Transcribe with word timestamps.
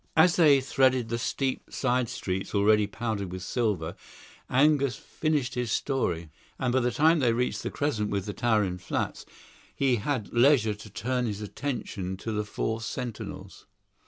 As 0.17 0.35
they 0.35 0.61
threaded 0.61 1.09
the 1.09 1.19
steep 1.19 1.71
side 1.71 2.09
streets 2.09 2.55
already 2.55 2.87
powdered 2.87 3.31
with 3.31 3.43
silver, 3.43 3.95
Angus 4.49 4.95
finished 4.95 5.53
his 5.53 5.71
story; 5.71 6.31
and 6.57 6.73
by 6.73 6.79
the 6.79 6.89
time 6.91 7.19
they 7.19 7.33
reached 7.33 7.61
the 7.61 7.69
crescent 7.69 8.09
with 8.09 8.25
the 8.25 8.33
towering 8.33 8.79
flats, 8.79 9.27
he 9.75 9.97
had 9.97 10.33
leisure 10.33 10.73
to 10.73 10.89
turn 10.89 11.27
his 11.27 11.39
attention 11.41 12.17
to 12.17 12.31
the 12.31 12.43
four 12.45 12.81
sentinels. 12.81 13.67